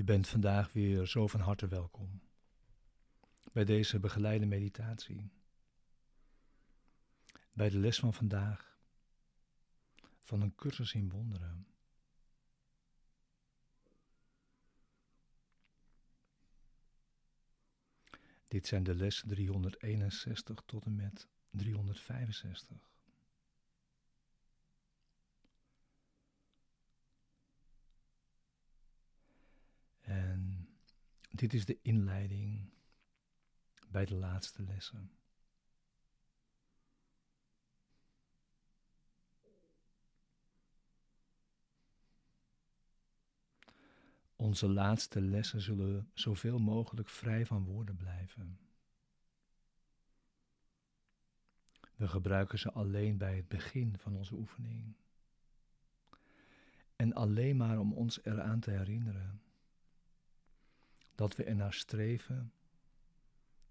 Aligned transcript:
Je 0.00 0.06
bent 0.06 0.28
vandaag 0.28 0.72
weer 0.72 1.06
zo 1.06 1.26
van 1.26 1.40
harte 1.40 1.68
welkom 1.68 2.20
bij 3.52 3.64
deze 3.64 3.98
begeleide 3.98 4.46
meditatie. 4.46 5.30
Bij 7.52 7.68
de 7.68 7.78
les 7.78 7.98
van 7.98 8.14
vandaag 8.14 8.78
van 10.20 10.40
een 10.40 10.54
cursus 10.54 10.94
in 10.94 11.10
wonderen. 11.10 11.66
Dit 18.48 18.66
zijn 18.66 18.82
de 18.82 18.94
lessen 18.94 19.28
361 19.28 20.62
tot 20.66 20.84
en 20.84 20.96
met 20.96 21.28
365. 21.50 22.89
Dit 31.40 31.52
is 31.52 31.64
de 31.64 31.78
inleiding 31.82 32.70
bij 33.88 34.04
de 34.04 34.14
laatste 34.14 34.62
lessen. 34.62 35.10
Onze 44.36 44.68
laatste 44.68 45.20
lessen 45.20 45.60
zullen 45.60 46.10
zoveel 46.14 46.58
mogelijk 46.58 47.08
vrij 47.08 47.46
van 47.46 47.64
woorden 47.64 47.96
blijven. 47.96 48.58
We 51.96 52.08
gebruiken 52.08 52.58
ze 52.58 52.72
alleen 52.72 53.18
bij 53.18 53.36
het 53.36 53.48
begin 53.48 53.98
van 53.98 54.16
onze 54.16 54.34
oefening. 54.34 54.94
En 56.96 57.12
alleen 57.12 57.56
maar 57.56 57.78
om 57.78 57.92
ons 57.92 58.24
eraan 58.24 58.60
te 58.60 58.70
herinneren 58.70 59.40
dat 61.20 61.36
we 61.36 61.44
ernaar 61.44 61.72
streven 61.72 62.52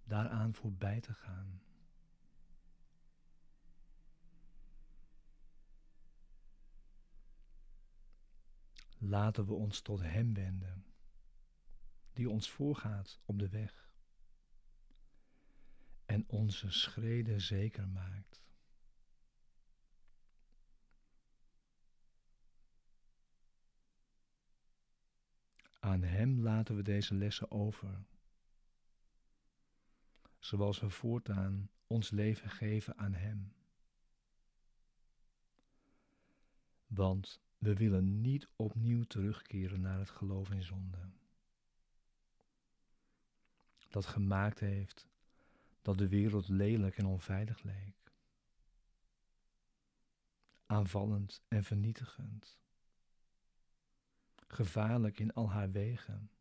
daaraan 0.03 0.53
voorbij 0.53 0.99
te 0.99 1.13
gaan. 1.13 1.61
Laten 8.97 9.45
we 9.45 9.53
ons 9.53 9.81
tot 9.81 9.99
Hem 10.01 10.33
wenden, 10.33 10.85
die 12.13 12.29
ons 12.29 12.49
voorgaat 12.49 13.19
op 13.25 13.39
de 13.39 13.49
weg 13.49 13.89
en 16.05 16.25
onze 16.27 16.71
schreden 16.71 17.41
zeker 17.41 17.87
maakt. 17.87 18.41
Aan 25.79 26.03
Hem 26.03 26.41
laten 26.41 26.75
we 26.75 26.81
deze 26.81 27.15
lessen 27.15 27.51
over, 27.51 28.05
zoals 30.39 30.79
we 30.79 30.89
voortaan 30.89 31.69
ons 31.87 32.09
leven 32.09 32.49
geven 32.49 32.97
aan 32.97 33.13
Hem. 33.13 33.53
Want 36.87 37.41
we 37.57 37.73
willen 37.73 38.21
niet 38.21 38.47
opnieuw 38.55 39.03
terugkeren 39.03 39.81
naar 39.81 39.99
het 39.99 40.09
geloof 40.09 40.51
in 40.51 40.63
zonde. 40.63 41.09
Dat 43.89 44.05
gemaakt 44.05 44.59
heeft 44.59 45.07
dat 45.81 45.97
de 45.97 46.07
wereld 46.07 46.47
lelijk 46.47 46.97
en 46.97 47.05
onveilig 47.05 47.63
leek. 47.63 48.13
Aanvallend 50.65 51.41
en 51.47 51.63
vernietigend 51.63 52.57
gevaarlijk 54.53 55.19
in 55.19 55.33
al 55.33 55.51
haar 55.51 55.71
wegen. 55.71 56.31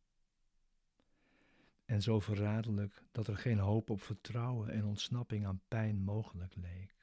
En 1.85 2.03
zo 2.03 2.21
verraderlijk 2.21 3.03
dat 3.13 3.27
er 3.27 3.37
geen 3.37 3.59
hoop 3.59 3.91
op 3.91 4.03
vertrouwen 4.03 4.69
en 4.69 4.85
ontsnapping 4.85 5.47
aan 5.47 5.61
pijn 5.69 6.03
mogelijk 6.03 6.55
leek. 6.55 6.97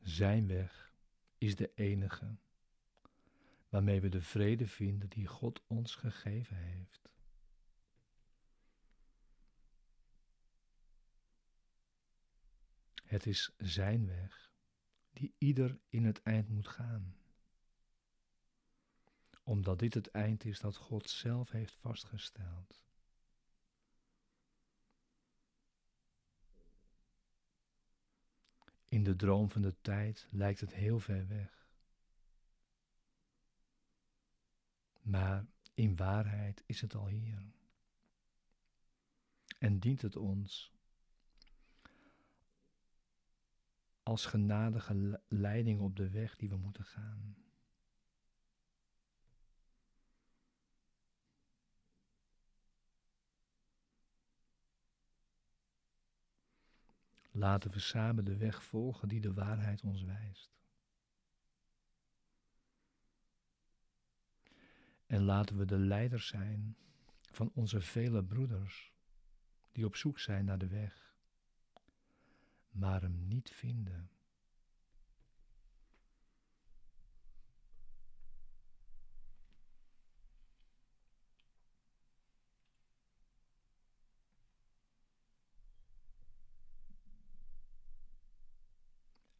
Zijn 0.00 0.46
weg 0.46 0.92
is 1.38 1.56
de 1.56 1.74
enige 1.74 2.36
waarmee 3.70 4.00
we 4.00 4.08
de 4.08 4.22
vrede 4.22 4.66
vinden 4.66 5.08
die 5.08 5.26
God 5.26 5.62
ons 5.66 5.94
gegeven 5.94 6.56
heeft. 6.56 7.08
Het 13.04 13.26
is 13.26 13.54
Zijn 13.56 14.06
weg 14.06 14.52
die 15.12 15.34
ieder 15.38 15.78
in 15.88 16.04
het 16.04 16.22
eind 16.22 16.48
moet 16.48 16.68
gaan, 16.68 17.16
omdat 19.42 19.78
dit 19.78 19.94
het 19.94 20.10
eind 20.10 20.44
is 20.44 20.60
dat 20.60 20.76
God 20.76 21.10
zelf 21.10 21.50
heeft 21.50 21.74
vastgesteld. 21.74 22.84
In 28.88 29.02
de 29.02 29.16
droom 29.16 29.50
van 29.50 29.62
de 29.62 29.80
tijd 29.80 30.26
lijkt 30.30 30.60
het 30.60 30.74
heel 30.74 31.00
ver 31.00 31.28
weg. 31.28 31.59
Maar 35.00 35.46
in 35.74 35.96
waarheid 35.96 36.62
is 36.66 36.80
het 36.80 36.94
al 36.94 37.06
hier. 37.06 37.42
En 39.58 39.78
dient 39.78 40.02
het 40.02 40.16
ons 40.16 40.72
als 44.02 44.26
genadige 44.26 45.22
leiding 45.28 45.80
op 45.80 45.96
de 45.96 46.10
weg 46.10 46.36
die 46.36 46.48
we 46.48 46.56
moeten 46.56 46.84
gaan. 46.84 47.36
Laten 57.30 57.70
we 57.70 57.78
samen 57.78 58.24
de 58.24 58.36
weg 58.36 58.62
volgen 58.62 59.08
die 59.08 59.20
de 59.20 59.32
waarheid 59.32 59.82
ons 59.82 60.02
wijst. 60.02 60.59
En 65.10 65.22
laten 65.22 65.56
we 65.56 65.64
de 65.64 65.78
leiders 65.78 66.26
zijn 66.26 66.76
van 67.30 67.50
onze 67.54 67.80
vele 67.80 68.24
broeders 68.24 68.92
die 69.72 69.84
op 69.84 69.96
zoek 69.96 70.18
zijn 70.18 70.44
naar 70.44 70.58
de 70.58 70.66
weg, 70.66 71.14
maar 72.70 73.00
hem 73.00 73.28
niet 73.28 73.50
vinden. 73.50 74.10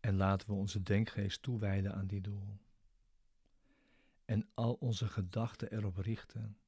En 0.00 0.16
laten 0.16 0.48
we 0.48 0.54
onze 0.54 0.82
denkgeest 0.82 1.42
toewijden 1.42 1.94
aan 1.94 2.06
dit 2.06 2.24
doel 2.24 2.58
en 4.30 4.50
al 4.54 4.74
onze 4.74 5.08
gedachten 5.08 5.72
erop 5.72 5.96
richten 5.96 6.58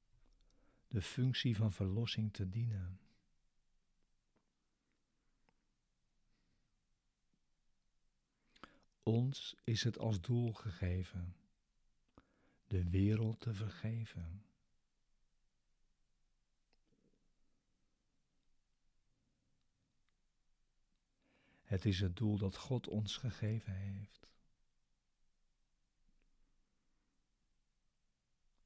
de 0.89 1.03
functie 1.03 1.57
van 1.57 1.73
verlossing 1.73 2.33
te 2.33 2.49
dienen. 2.49 3.01
Ons 9.03 9.57
is 9.65 9.83
het 9.83 9.99
als 9.99 10.21
doel 10.21 10.53
gegeven 10.53 11.37
de 12.67 12.89
wereld 12.89 13.41
te 13.41 13.55
vergeven. 13.55 14.45
Het 21.63 21.85
is 21.85 22.01
het 22.01 22.17
doel 22.17 22.39
dat 22.39 22.57
God 22.57 22.89
ons 22.89 23.17
gegeven 23.17 23.75
heeft. 23.75 24.32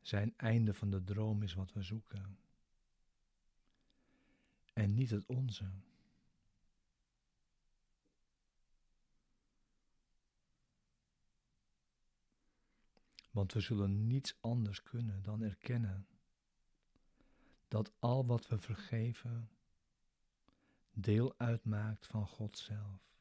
Zijn 0.06 0.36
einde 0.36 0.74
van 0.74 0.90
de 0.90 1.04
droom 1.04 1.42
is 1.42 1.54
wat 1.54 1.72
we 1.72 1.82
zoeken. 1.82 2.38
En 4.72 4.94
niet 4.94 5.10
het 5.10 5.26
onze. 5.26 5.70
Want 13.30 13.52
we 13.52 13.60
zullen 13.60 14.06
niets 14.06 14.36
anders 14.40 14.82
kunnen 14.82 15.22
dan 15.22 15.42
erkennen 15.42 16.06
dat 17.68 17.92
al 17.98 18.26
wat 18.26 18.48
we 18.48 18.58
vergeven 18.58 19.50
deel 20.92 21.34
uitmaakt 21.38 22.06
van 22.06 22.26
God 22.26 22.58
zelf. 22.58 23.15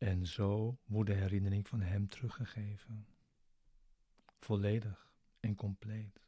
En 0.00 0.26
zo 0.26 0.78
wordt 0.84 1.10
de 1.10 1.16
herinnering 1.16 1.68
van 1.68 1.80
Hem 1.80 2.08
teruggegeven, 2.08 3.06
volledig 4.38 5.10
en 5.40 5.54
compleet. 5.54 6.20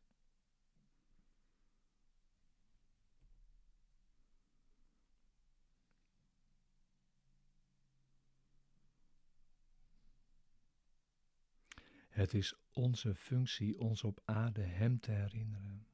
Het 12.08 12.34
is 12.34 12.54
onze 12.72 13.14
functie 13.14 13.78
ons 13.78 14.04
op 14.04 14.20
aarde 14.24 14.62
Hem 14.62 15.00
te 15.00 15.10
herinneren. 15.10 15.86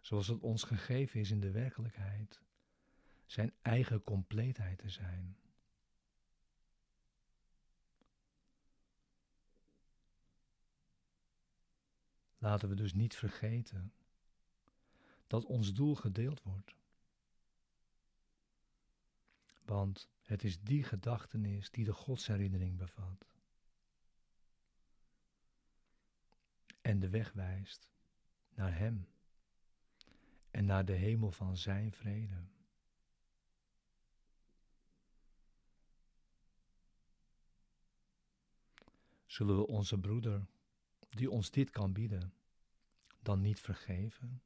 Zoals 0.00 0.26
het 0.26 0.40
ons 0.40 0.62
gegeven 0.62 1.20
is 1.20 1.30
in 1.30 1.40
de 1.40 1.50
werkelijkheid, 1.50 2.42
Zijn 3.26 3.52
eigen 3.62 4.02
compleetheid 4.02 4.78
te 4.78 4.88
zijn. 4.88 5.43
Laten 12.44 12.68
we 12.68 12.74
dus 12.74 12.92
niet 12.92 13.16
vergeten 13.16 13.92
dat 15.26 15.44
ons 15.44 15.72
doel 15.72 15.94
gedeeld 15.94 16.42
wordt. 16.42 16.76
Want 19.62 20.08
het 20.22 20.44
is 20.44 20.60
die 20.60 20.82
gedachtenis 20.82 21.70
die 21.70 21.84
de 21.84 21.92
godsherinnering 21.92 22.76
bevat. 22.76 23.26
En 26.80 26.98
de 26.98 27.08
weg 27.08 27.32
wijst 27.32 27.88
naar 28.54 28.76
Hem 28.76 29.08
en 30.50 30.64
naar 30.64 30.84
de 30.84 30.92
hemel 30.92 31.30
van 31.30 31.56
Zijn 31.56 31.92
vrede. 31.92 32.44
Zullen 39.26 39.56
we 39.56 39.66
onze 39.66 39.98
broeder 39.98 40.46
die 41.16 41.30
ons 41.30 41.50
dit 41.50 41.70
kan 41.70 41.92
bieden, 41.92 42.34
dan 43.22 43.40
niet 43.40 43.60
vergeven? 43.60 44.42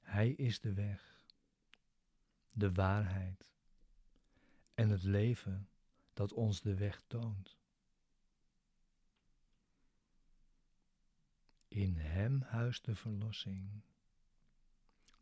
Hij 0.00 0.30
is 0.30 0.60
de 0.60 0.72
weg, 0.72 1.26
de 2.52 2.72
waarheid 2.72 3.52
en 4.74 4.90
het 4.90 5.02
leven 5.02 5.68
dat 6.12 6.32
ons 6.32 6.60
de 6.60 6.74
weg 6.74 7.02
toont. 7.06 7.58
In 11.68 11.96
Hem 11.96 12.42
huist 12.42 12.84
de 12.84 12.94
verlossing, 12.94 13.82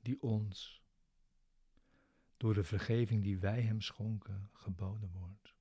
die 0.00 0.22
ons, 0.22 0.82
door 2.36 2.54
de 2.54 2.64
vergeving 2.64 3.22
die 3.22 3.38
wij 3.38 3.62
Hem 3.62 3.80
schonken, 3.80 4.50
geboden 4.52 5.10
wordt. 5.10 5.54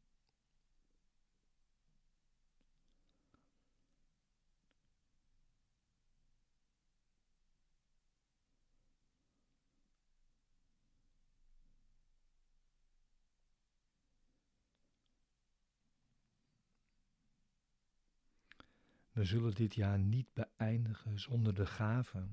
We 19.12 19.26
zullen 19.26 19.54
dit 19.54 19.76
jaar 19.76 20.00
niet 20.00 20.34
beëindigen 20.34 21.20
zonder 21.20 21.54
de 21.54 21.66
gave 21.66 22.28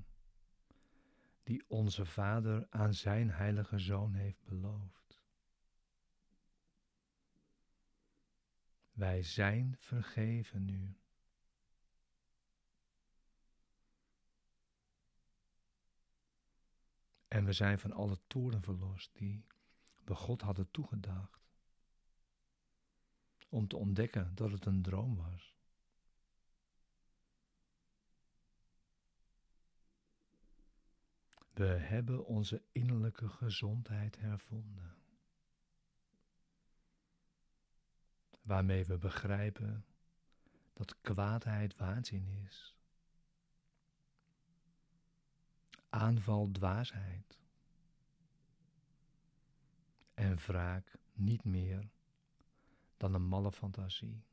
die 1.43 1.63
onze 1.67 2.05
Vader 2.05 2.67
aan 2.69 2.93
Zijn 2.93 3.29
Heilige 3.29 3.79
Zoon 3.79 4.13
heeft 4.13 4.43
beloofd. 4.43 5.21
Wij 8.91 9.23
zijn 9.23 9.75
vergeven 9.79 10.65
nu. 10.65 10.97
En 17.27 17.45
we 17.45 17.53
zijn 17.53 17.79
van 17.79 17.91
alle 17.91 18.19
toren 18.27 18.61
verlost 18.61 19.15
die 19.17 19.45
we 20.03 20.15
God 20.15 20.41
hadden 20.41 20.71
toegedacht. 20.71 21.39
Om 23.49 23.67
te 23.67 23.77
ontdekken 23.77 24.35
dat 24.35 24.51
het 24.51 24.65
een 24.65 24.81
droom 24.81 25.15
was. 25.15 25.58
We 31.59 31.65
hebben 31.65 32.25
onze 32.25 32.61
innerlijke 32.71 33.29
gezondheid 33.29 34.19
hervonden. 34.19 34.95
Waarmee 38.41 38.85
we 38.85 38.97
begrijpen 38.97 39.85
dat 40.73 41.01
kwaadheid 41.01 41.75
waanzin 41.75 42.27
is. 42.45 42.75
Aanval 45.89 46.51
dwaasheid. 46.51 47.39
En 50.13 50.37
wraak 50.37 50.97
niet 51.13 51.43
meer 51.43 51.89
dan 52.97 53.13
een 53.13 53.27
malle 53.27 53.51
fantasie. 53.51 54.23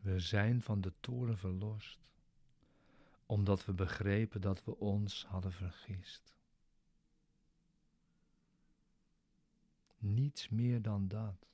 We 0.00 0.18
zijn 0.18 0.62
van 0.62 0.80
de 0.80 0.92
toren 1.00 1.38
verlost, 1.38 1.98
omdat 3.26 3.64
we 3.64 3.72
begrepen 3.72 4.40
dat 4.40 4.64
we 4.64 4.76
ons 4.76 5.24
hadden 5.26 5.52
vergist. 5.52 6.34
Niets 9.98 10.48
meer 10.48 10.82
dan 10.82 11.08
dat. 11.08 11.46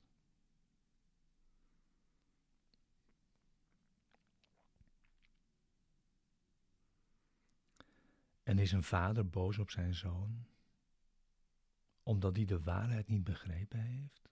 En 8.43 8.59
is 8.59 8.71
een 8.71 8.83
vader 8.83 9.29
boos 9.29 9.57
op 9.57 9.69
zijn 9.69 9.93
zoon, 9.93 10.45
omdat 12.03 12.35
hij 12.35 12.45
de 12.45 12.61
waarheid 12.61 13.07
niet 13.07 13.23
begrepen 13.23 13.79
heeft? 13.79 14.29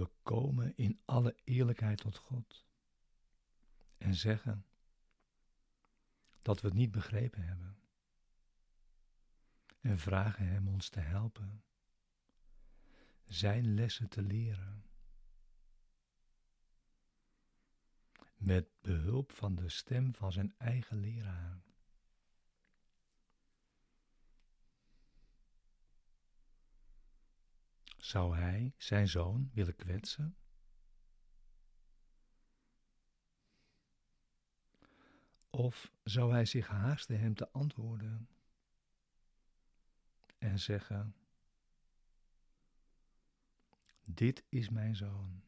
We 0.00 0.10
komen 0.22 0.76
in 0.76 1.00
alle 1.04 1.36
eerlijkheid 1.44 1.98
tot 1.98 2.16
God 2.16 2.66
en 3.98 4.14
zeggen 4.14 4.66
dat 6.42 6.60
we 6.60 6.66
het 6.66 6.76
niet 6.76 6.90
begrepen 6.90 7.42
hebben 7.42 7.78
en 9.80 9.98
vragen 9.98 10.46
Hem 10.46 10.68
ons 10.68 10.88
te 10.88 11.00
helpen 11.00 11.62
Zijn 13.24 13.74
lessen 13.74 14.08
te 14.08 14.22
leren. 14.22 14.84
Met 18.36 18.68
behulp 18.80 19.32
van 19.32 19.54
de 19.54 19.68
stem 19.68 20.14
van 20.14 20.32
zijn 20.32 20.54
eigen 20.58 20.96
leraar. 20.96 21.69
Zou 28.10 28.36
hij 28.36 28.74
zijn 28.76 29.08
zoon 29.08 29.50
willen 29.52 29.76
kwetsen? 29.76 30.36
Of 35.50 35.92
zou 36.04 36.32
hij 36.32 36.44
zich 36.44 36.66
haasten 36.66 37.20
hem 37.20 37.34
te 37.34 37.50
antwoorden 37.50 38.28
en 40.38 40.58
zeggen: 40.58 41.14
Dit 44.04 44.44
is 44.48 44.68
mijn 44.68 44.96
zoon. 44.96 45.42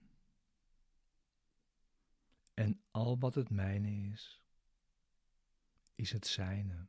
En 2.54 2.82
al 2.90 3.18
wat 3.18 3.34
het 3.34 3.50
mijne 3.50 4.10
is, 4.10 4.42
is 5.94 6.12
het 6.12 6.26
zijne. 6.26 6.86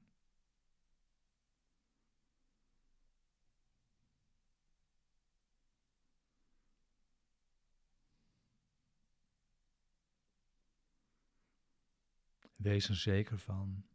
Wees 12.64 12.90
er 12.90 12.96
zeker 12.96 13.40
van 13.40 13.86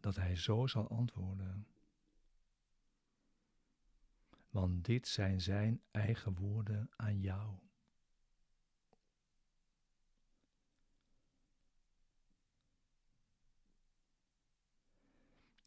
dat 0.00 0.16
hij 0.16 0.36
zo 0.36 0.66
zal 0.66 0.88
antwoorden. 0.88 1.66
Want 4.50 4.84
dit 4.84 5.08
zijn 5.08 5.40
zijn 5.40 5.82
eigen 5.90 6.34
woorden 6.34 6.90
aan 6.96 7.20
jou. 7.20 7.58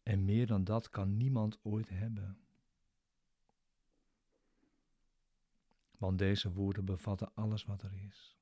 En 0.02 0.24
meer 0.24 0.46
dan 0.46 0.64
dat 0.64 0.90
kan 0.90 1.16
niemand 1.16 1.58
ooit 1.62 1.88
hebben. 1.88 2.40
Want 5.96 6.18
deze 6.18 6.52
woorden 6.52 6.84
bevatten 6.84 7.34
alles 7.34 7.64
wat 7.64 7.82
er 7.82 7.92
is. 7.92 8.38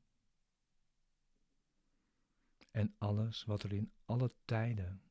En 2.76 2.94
alles 2.98 3.44
wat 3.44 3.62
er 3.62 3.72
in 3.72 3.92
alle 4.04 4.32
tijden 4.44 5.02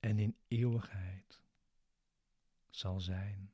en 0.00 0.18
in 0.18 0.36
eeuwigheid 0.48 1.42
zal 2.70 3.00
zijn. 3.00 3.52